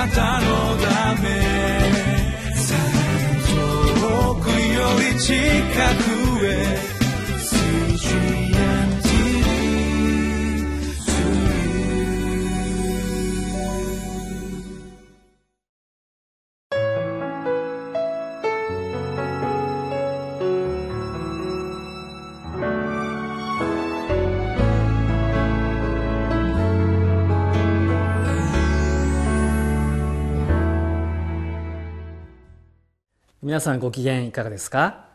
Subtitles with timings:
[0.00, 0.46] なたの
[0.78, 1.28] ため。
[4.00, 5.34] 遠くより近
[6.04, 6.09] く。
[33.42, 35.06] 皆さんご機嫌いかがですか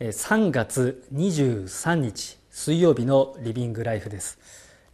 [0.00, 4.38] ？3月23日水曜日のリビングライフです。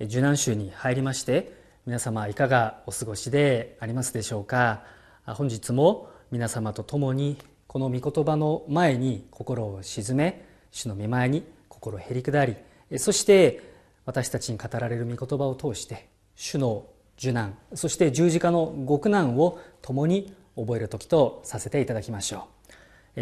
[0.00, 1.52] 受難週に入りまして
[1.84, 4.84] 皆様いかがお過ごしでありますでしょうか？
[5.24, 12.54] 本日も皆様と共にこの御言葉の前に心を鎮め主の御前に心をへり下り
[12.98, 13.68] そして
[14.04, 16.06] 私たちに語られる御言葉を通して
[16.36, 16.86] 主の
[17.18, 22.55] 受難そして十字架の極難を共に覚える時とさせていただきましょう。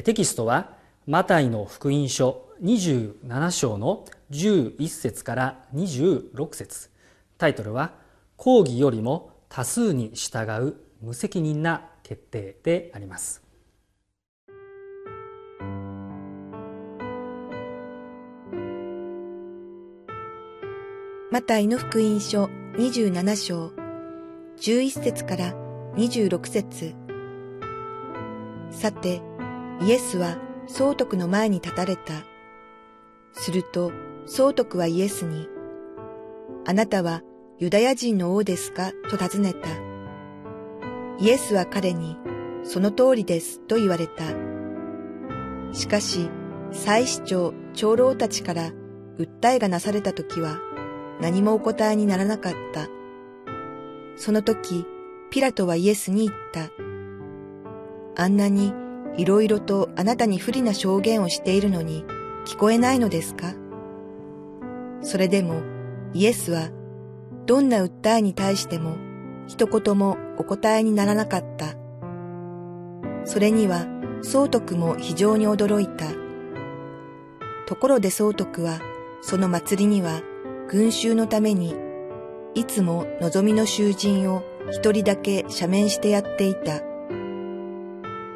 [0.03, 0.73] テキストは
[1.07, 6.91] マタイの福音書27章の11節から26節。
[7.39, 7.93] タイトルは
[8.37, 13.41] 「講義よりも多数に従う無責任な決定」であります。
[21.31, 22.45] マタイの福音書
[22.77, 23.73] 27章
[24.57, 25.55] 11節から
[25.95, 26.95] 26節。
[28.71, 29.23] さて
[29.83, 32.25] イエスは総督の前に立たれた。
[33.33, 33.93] すると、
[34.27, 35.49] 総督はイエスに、
[36.67, 37.23] あなたは
[37.59, 38.93] ユダヤ人の王ですか？
[39.11, 39.69] と尋ねた。
[41.19, 42.17] イエスは彼に、
[42.63, 44.25] その通りですと言われた。
[45.73, 46.31] しかし、
[46.71, 48.71] 祭司長、長老たちから
[49.19, 50.59] 訴えがなされた時は、
[51.21, 52.89] 何もお答えにならなかった。
[54.17, 54.87] その時、
[55.31, 56.71] ピラトはイエスに言った。
[58.23, 58.73] あんなに
[59.17, 62.05] いろいろとあなたに不利な証言をしているのに
[62.47, 63.55] 聞こえないのですか？
[65.03, 65.63] それでも
[66.13, 66.71] イエスは
[67.47, 68.97] どんな訴えに対しても
[69.47, 71.75] 一言もお答えにならなかった。
[73.25, 73.87] それには
[74.23, 76.07] 総督も非常に驚いた。
[77.67, 78.81] ところで総督は
[79.23, 80.23] その祭りには
[80.69, 81.75] 群衆のために
[82.55, 86.81] いつも望みの囚人を一人だけ赦免してやっていた。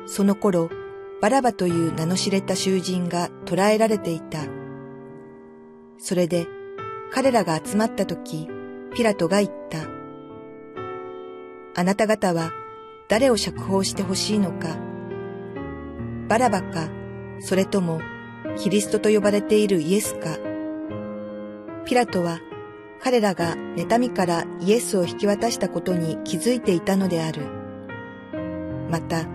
[0.06, 0.70] その頃、
[1.20, 4.46] バラバという名の知れた囚人が捕らえられていた。
[5.98, 6.46] それで、
[7.12, 8.48] 彼らが集まった時、
[8.94, 9.78] ピラトが言った。
[11.74, 12.52] あなた方は
[13.08, 14.76] 誰を釈放してほしいのか。
[16.28, 16.88] バラバか、
[17.40, 18.00] それとも
[18.56, 20.38] キリストと呼ばれているイエスか。
[21.84, 22.40] ピラトは
[23.00, 27.42] 彼らが妬みからイエスを引き渡したことに気づいていたのである。
[28.90, 29.26] また、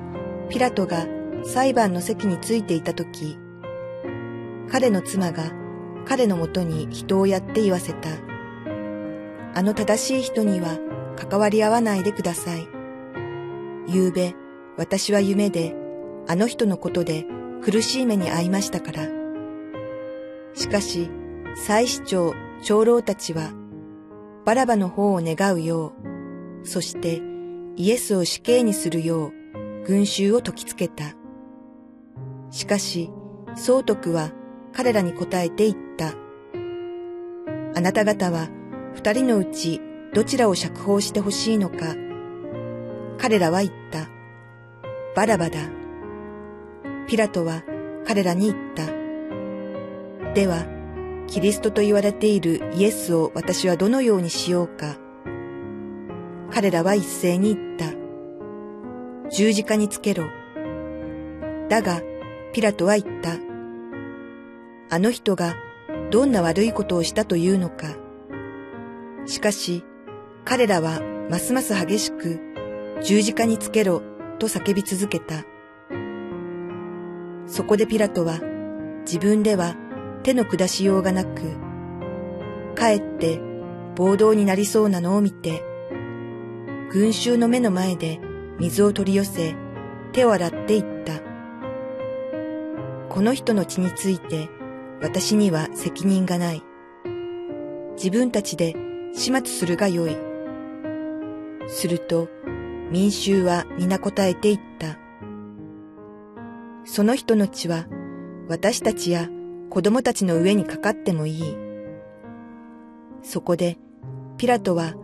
[0.50, 1.06] ピラトが
[1.46, 3.38] 裁判の席についていたとき、
[4.70, 5.52] 彼の妻が
[6.06, 8.10] 彼のもとに人をやって言わせた。
[9.56, 10.80] あの正しい人には
[11.16, 12.68] 関わり合わないでください。
[13.88, 14.36] 夕べ、
[14.78, 15.76] 私は夢で、
[16.28, 17.26] あの人のことで
[17.62, 19.08] 苦しい目に遭いましたから。
[20.56, 21.10] しかし、
[21.56, 22.34] 祭司長、
[22.64, 23.52] 長老たちは、
[24.46, 25.94] バラバの方を願うよ
[26.64, 27.22] う、そして
[27.76, 31.16] イエスを死刑にするよう、群衆を解きつけた。
[32.54, 33.10] しかし、
[33.56, 34.30] 総督は
[34.74, 36.14] 彼らに答えて言った。
[37.76, 38.48] あなた方は
[38.94, 39.82] 二人のうち
[40.14, 41.96] どちらを釈放してほしいのか。
[43.18, 44.08] 彼らは言った。
[45.16, 45.62] バラバだ。
[47.08, 47.64] ピラトは
[48.06, 48.86] 彼らに言った。
[50.36, 50.64] では、
[51.26, 54.96] キリストと言われているイエスを私はどのようにしようか。
[56.52, 59.30] 彼らは一斉に言った。
[59.32, 60.26] 十字架につけろ。
[61.68, 62.04] だが、
[62.54, 63.38] ピラトは言った。
[64.96, 65.56] あの人が
[66.12, 67.98] どんな悪いことをしたというのか。
[69.26, 69.84] しかし、
[70.46, 72.40] 彼らはますます激しく
[73.04, 74.04] 十字架につけろ
[74.38, 75.44] と叫び続けた。
[77.48, 78.40] そこでピラトは
[79.02, 79.76] 自分では
[80.22, 81.42] 手の下しようがなく、
[82.76, 83.40] かえって
[83.96, 85.64] 暴動になりそうなのを見て、
[86.92, 88.20] 群衆の目の前で
[88.60, 89.56] 水を取り寄せ、
[90.12, 90.93] 手を洗っていった。
[93.14, 94.50] この人の血について
[95.00, 96.64] 私には責任がない。
[97.96, 98.74] 自分たちで
[99.14, 100.18] 始末するがよい。
[101.68, 102.28] すると
[102.90, 104.98] 民衆は皆答えていった。
[106.86, 107.86] その人の血は
[108.50, 109.30] 私たちや
[109.70, 111.56] 子供たちの上にかかってもいい。
[113.22, 113.78] そこで
[114.38, 114.96] ピラトは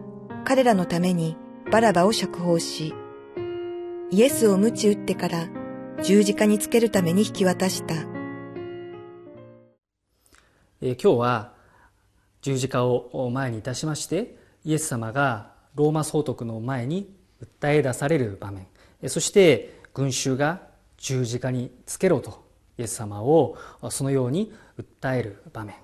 [0.45, 1.38] 彼らのために
[1.71, 2.95] バラバを釈放し、
[4.09, 5.58] イエスを鞭打ってから
[6.01, 7.94] 十字架につけるために引き渡した。
[10.81, 11.54] え今日は
[12.42, 17.13] 十字架を前にいたしましてイエス様がローマ総督の前に
[17.44, 18.68] 訴え出される場面。
[19.07, 20.62] そして群衆が
[20.98, 22.45] 十字架につけろと
[22.78, 23.57] イエス様を
[23.90, 25.75] そのように訴える場面。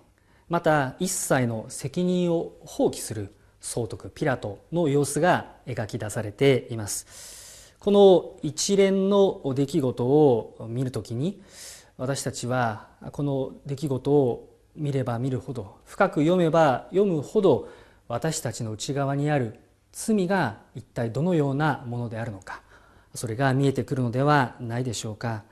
[0.48, 7.45] また一切の責任を放棄する総督ピラトの様子が描き出されています。
[7.86, 11.40] この一連の出来事を見るときに
[12.00, 17.70] 私たちはこの出来事を見れば見るほど深く読めば読むほど
[18.08, 19.60] 私たちの内側にある
[19.92, 22.64] 罪が一体どのようなものであるのか
[23.14, 25.44] それが見えてくるのではないでしょうか。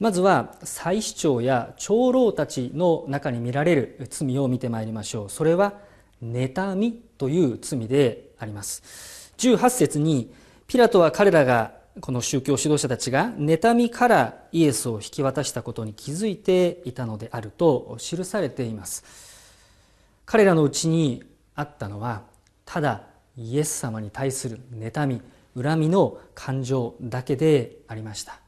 [0.00, 5.30] まずは祭司長や長老たちの中に見られる罪を見てまいりましょう。
[5.30, 5.74] それは
[6.22, 9.34] 妬みという罪であります。
[9.36, 10.32] 18節に
[10.74, 19.04] ピラトは彼らがこの宗教指導者たちが妬みからイエスを引き渡したことに気づいていたのであると記されています。
[20.26, 21.22] 彼らのうちに
[21.54, 22.22] あったのは
[22.64, 23.02] ただ
[23.36, 25.22] イエス様に対する妬み
[25.62, 28.40] 恨みの感情だけでありました。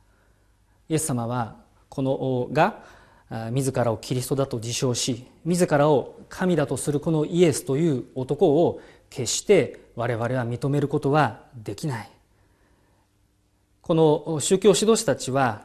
[0.89, 1.55] イエス様は
[1.89, 2.83] この王が
[3.53, 8.81] 自らをキリストだと自称し自らを神だとするこのイエスという男を
[9.11, 12.11] 決して我々は認めることはできない。
[13.87, 15.63] この宗教指導者たちは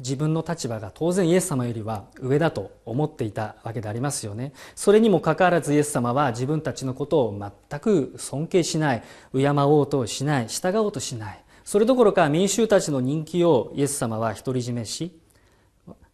[0.00, 4.52] 自分の立場が当然イエス様よりは上だと思っていたわけでありますよね。
[4.74, 11.44] それにもかかわらずイエス様は自分たちのことを全く尊敬しない敬おうとしない従おうとしない。
[11.62, 15.16] それどころか民衆たちの人気をイエス様は独り占めし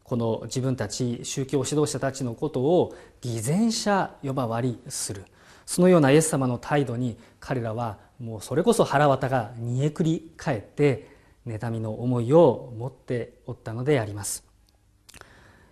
[0.04, 5.24] この自分たち宗教指導者たちのことを偽善者呼ばわりする。
[5.64, 11.16] そのようなイエス様の態度に彼らはもうそれこそ腹渡が煮えくり返って
[11.48, 14.44] 妬みの思いを持っておったのであります。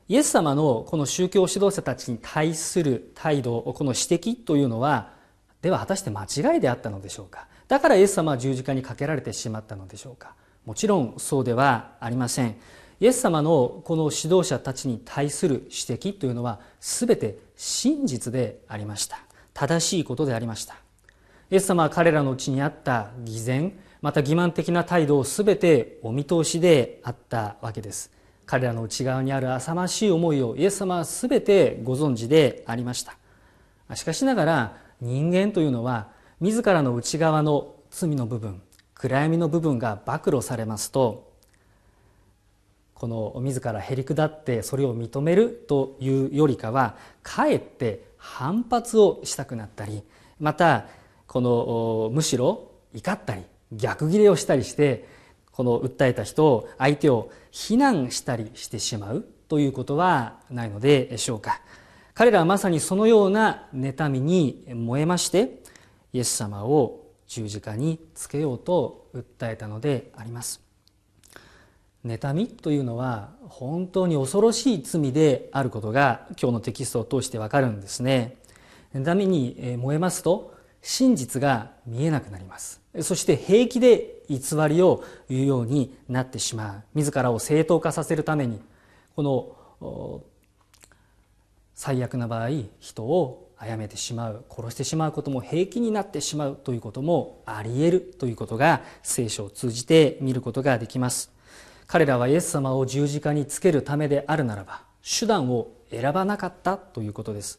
[0.08, 5.12] イエス様のこの宗教指導者たちに対する態度この指摘というのは
[5.62, 7.48] では果たして間違いであったのでしょうか？
[7.66, 10.34] だからイエス様は十字架にかけられてしまったのでしょうか？
[10.64, 12.56] もちろんそうではありません。
[13.00, 19.18] イエス様のこの指導者たちに対する指摘というのは全て真実でありました。
[19.54, 20.76] 正しいことでありました。
[21.50, 28.10] イエス様は彼らのうちにあった偽善また欺瞞的な態度を全てお見通しであったわけです。
[28.46, 33.16] 彼らの内側にある浅ましい思いをイエス様は全てご存知でありました。
[33.94, 36.08] しかしながら人間というのは
[36.40, 38.62] 自らの内側の罪の部分
[38.94, 41.32] 暗闇の部分が暴露されますと
[42.94, 50.02] この自らへりくだってそれを認めるというよりかはかえって反発をしたくなったり
[50.40, 50.86] また
[51.26, 53.42] このむしろ怒ったり
[53.72, 55.08] 逆ギレをしたりして
[55.50, 61.60] この訴えた人を相手を非難したりしてしまうということはないのでしょうか。
[62.14, 65.60] 彼らはまさにそのような妬みに燃えまして
[66.12, 70.62] イエス様を十字架につけようと訴えたのであります。
[72.04, 78.36] 妬みというのは本当に恐ろしい罪であることが今日のテキストを通してわかるんですね。
[78.94, 80.54] 妬みに燃えますと
[80.88, 82.80] 真実が見えなくなります。
[83.00, 84.38] そして平気で偽
[84.68, 86.82] りを言うようになってしまう。
[86.94, 88.60] 自らを正当化させるために
[89.16, 89.22] こ
[89.80, 90.22] の
[91.74, 94.44] 最悪な場合人を殺めてしまう。
[94.48, 101.32] 殺してしまうことも平気になってしまうということもあり得るということが聖書を通じて見ることができます。
[101.88, 107.58] 彼らはイエス様を十字架につけるためであるならば手段を選ばなかったということです。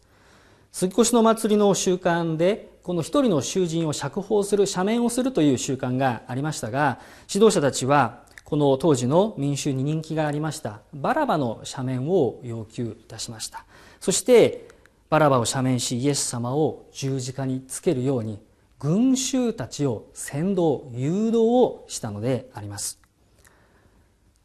[0.72, 13.66] 杉越の祭りの習慣でこの一人の囚人を釈放する赦免をするという習慣がありましたが指導者たちはこの当時の民衆に人気がありましたバラバの赦免を要求いたしました。
[14.00, 14.70] そして
[15.10, 18.40] バラバを赦免しイエス様を十字架につけるように
[18.80, 23.02] 群衆たちを先導誘導をしたのであります。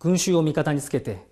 [0.01, 1.25] 群衆を味方につけて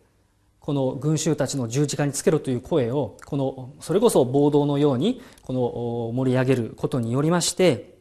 [0.71, 7.99] この群衆たちの十字架につけろという声をこのそれこそ暴動のようにこの盛り上げることによりまして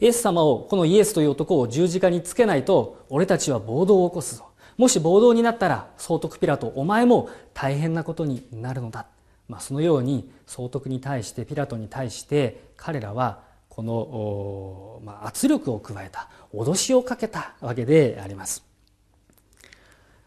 [0.00, 4.44] イエス様をこのイエスという男を十字架につけないと俺たちは暴動を起こすぞ。
[4.76, 9.06] もし暴動になったら総督ピラトお前も大変なことになるのだ、
[9.48, 18.73] まあ、そのように総督に対してピラトに対して彼らはこの、まあ、圧力を加えた脅しをかけたわけであります。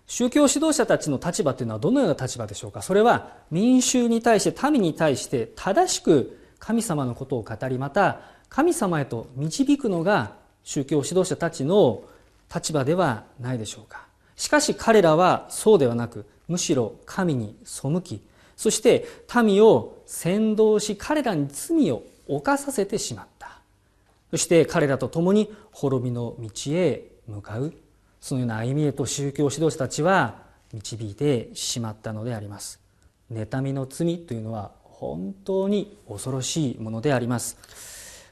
[0.08, 2.82] 宗教指導者たちの立場というのはどのような立場でしょうか？
[2.82, 10.32] それは民衆に対して民に対して正しく神様のことを語りまた神様へと導くのが
[10.64, 12.04] 宗教指導者たちの
[12.54, 14.08] 立場ではないでしょうか？
[14.38, 18.22] しかし彼らはそうではなくむしろ神に背き
[18.56, 19.06] そして
[19.44, 23.60] 民を先導し彼らに罪を犯させてしまった。
[24.32, 27.74] そして彼らと共に滅びの道へ向かう。
[28.20, 30.44] そのような歩みへと宗教指導者たちは
[30.74, 32.80] 導いてしまったのであります。
[33.32, 37.58] 妬みの罪というのは本当に恐ろしいものであります。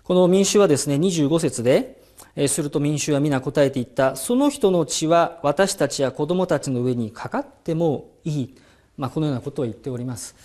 [0.03, 2.01] この民衆はですね25節で
[2.47, 4.15] すると民衆は皆答えていった。
[4.15, 8.55] その人の血は私たちや子供たちの上にかかってもいい、
[8.97, 10.35] まあ、このようなことを言っております。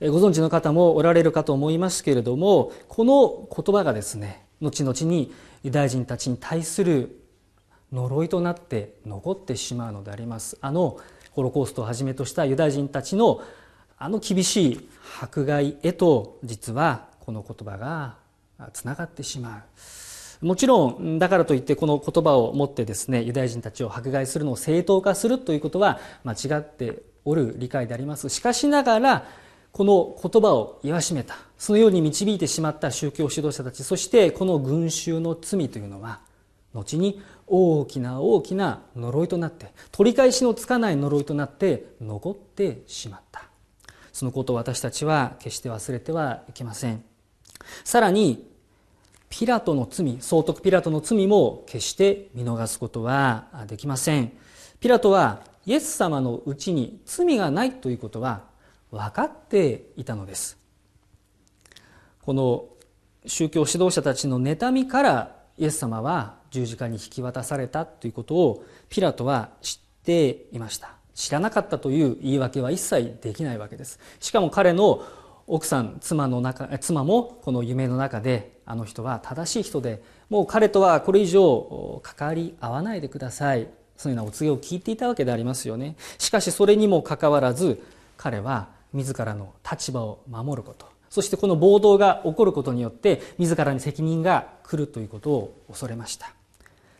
[0.00, 7.18] ご存知の方もおられるかと思いますけれどもこの言葉がですね後々にユダヤ人たちに対する
[7.92, 10.58] 呪いとなって残ってしまうのであります。
[10.60, 10.98] あの
[11.32, 13.42] ホロコーストをはじめとしたユダヤ人たちの
[13.98, 14.88] あの厳しい
[15.22, 18.16] 迫害へと実はこの言葉が
[18.72, 19.64] つながってしま
[20.42, 20.46] う。
[20.46, 28.28] もちろんだからといってこの言葉を持ってですねユダヤ人たちを迫害するのを正当化するということは間違っておる理解であります。
[28.28, 29.26] しかしながら
[29.72, 31.36] この言葉を言わしめた。
[31.58, 36.20] そのように導いてしまった宗教指導者たちそしてこの群衆の罪というのは
[36.76, 43.44] 後に大きな大きな呪いとなって取り返しのつかない呪いとなって残ってしまった。
[44.12, 47.04] そのことを私たちは決して忘れてはいけません。
[47.84, 48.48] さらに
[49.28, 54.32] ピラトの罪総督ピラトの罪も決して見逃すことはできません。
[54.80, 58.44] ピラトはイエス様のうちに罪がないということは
[58.90, 60.56] 分かっていたのです。
[62.22, 62.66] この
[63.26, 70.94] 宗教指導者たちの妬みからイエス様は十字架に引き渡されたということをピラトは知っていました。
[71.14, 73.98] 知らなかったという言い訳は一切できないわけです。
[74.20, 75.02] しかも彼の
[75.46, 83.68] 奥さん妻の中妻もこの夢の中であの人は正しい人でもう彼とはこれ以上関わり合わないでください。
[83.96, 85.96] そういうようなお告げを聞いていたわけでありますよね。
[86.18, 87.82] しかしそれにもかかわらず
[88.16, 90.86] 彼は自らの立場を守ること。
[91.08, 96.35] そしてこの暴動が起こることによって自らに責任が来るということを恐れました。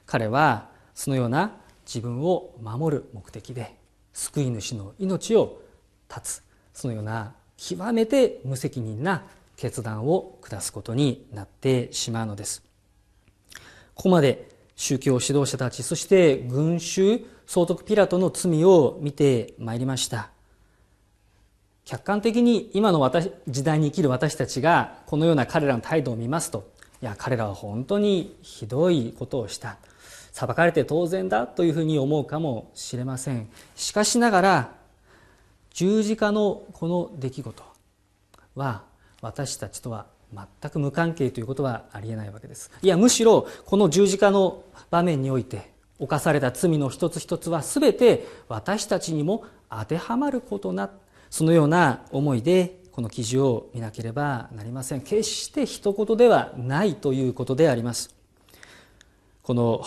[0.06, 3.75] 彼はそのような自分を守る目的で
[4.12, 5.60] 救い主の命を
[6.08, 6.42] 絶つ。
[6.72, 9.25] そのような極めて無責任な
[9.56, 12.62] 決断を下すことになってしまうのです。
[13.94, 20.30] ここまで宗教指導者たちそして群衆総督ピラトの罪を見てまいりました。
[21.84, 26.68] 客観的に今の私時代に生きる私たちがこのような彼らの態度を見ますと
[27.00, 29.78] いや彼らは本当にひどいことをした。
[30.37, 33.49] 裁かれて当然だというふうに思うかもしれません。
[33.75, 34.73] しかしながら
[35.71, 37.62] 十字架のこの出来事
[38.55, 38.83] は
[39.23, 42.71] 私たちとは全く無関係ということはありえないわけです。
[42.83, 50.90] いやむしろこの十字架の場面において犯された罪の一つ一つは全て私たちにも当てはまることな
[51.31, 55.00] そのような思いでこの記事を見なければなりません。
[55.00, 58.14] 決して一言ではないということであります。
[59.43, 59.83] この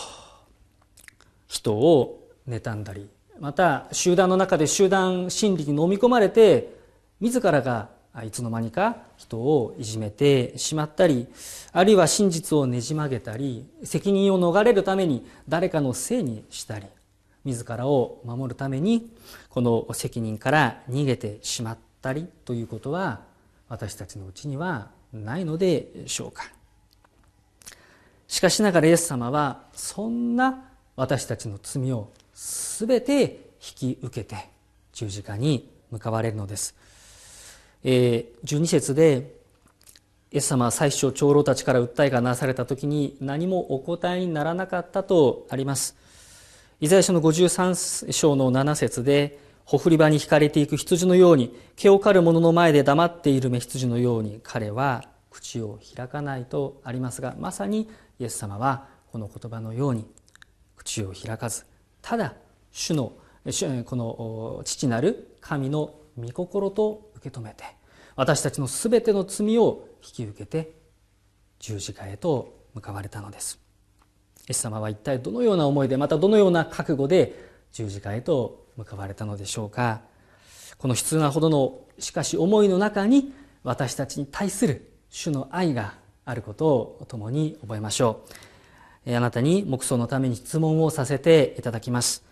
[1.50, 6.78] 人を妬んだりまた集団の中で集団心理に飲み込まれて
[7.18, 7.88] 自らが
[8.24, 11.26] いつの間にか人をいじめてしまったり
[11.72, 16.86] あるいは真実をねじ曲げたり責任を逃れるために誰かのせいにしたり
[17.44, 19.10] 自らを守るために
[19.48, 23.22] この責任から逃げてしまったりということは
[23.68, 26.44] 私たちのうちにはないのでしょうか。
[28.28, 30.69] しかしながらイエス様はそんな
[31.00, 34.50] 私たちの罪を全て引き受けて
[34.92, 36.74] 十字架に向かわれるのです、
[37.82, 39.34] えー、12節で
[40.30, 45.96] イエス様は最初長老たちから訴えがなされた時に何もお答えにならなかったとあります。
[46.80, 57.88] イザヤ書の53章の7節でほふり場に引かれていく羊のように毛を刈る者の前で黙っている目羊のように彼は口を開かないとありますがまさに
[58.18, 60.06] イエス様はこの言葉のように
[60.80, 61.66] 口を開かず
[62.00, 62.34] ただ
[62.72, 63.12] 主の
[63.84, 67.64] この父なる神の御心と受け止めて
[68.16, 70.72] 私たちの全ての罪を引き受けて
[71.58, 73.58] 十字架へと向かわれたのです。
[74.48, 80.00] イエス様は一体どのような思いでまたどのような覚悟で十字架へと向かわれたのでしょうか。
[80.78, 83.32] この悲痛なほどのしかし思いの中に
[83.62, 85.94] 私たちに対する主の愛が
[86.24, 88.49] あることを共に覚えましょう。
[89.06, 92.24] あなたに黙想のために質問をさせていただきます。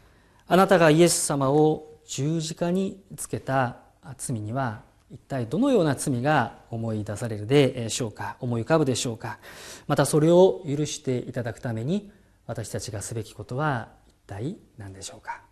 [0.46, 3.76] あなたがイエス様を十字架につけた
[4.16, 8.36] 罪には一体どのような罪が思い出されるでしょうか？
[8.40, 9.38] 思い浮かぶでしょうか？
[9.86, 12.10] またそれを許していただくために
[12.46, 15.47] 私たちがすべきことは一体何でしょうか？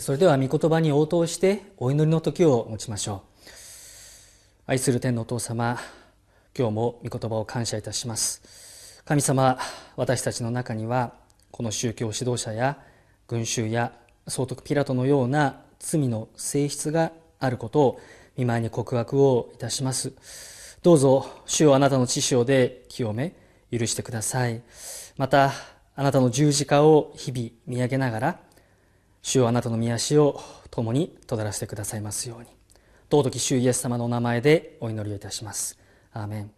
[0.00, 3.50] それでは御言葉に応答してお祈りの時を持ちましょう。
[4.66, 5.78] 愛する天のお父様
[6.58, 9.02] 今日も御言葉を感謝いたします。
[9.04, 9.58] 神様
[9.96, 11.12] 私たちの中には
[11.50, 12.78] この宗教指導者や
[13.28, 13.92] 群衆や
[14.26, 18.00] 総督ピラトのような罪の性質があることを
[18.36, 20.12] 見舞いに告白をいたします。
[20.82, 23.34] どうぞ主をあなたの知性で清め
[23.70, 24.62] 許してください。
[25.16, 25.52] また
[25.94, 28.45] あなたの十字架を日々見上げながら
[29.26, 30.40] 主はあなたの御足を
[30.70, 32.46] 共にとらせてくださいますように。
[33.10, 35.76] 尊き主イエス様のお名前でお祈りをいたします。
[36.12, 36.50] アーメン。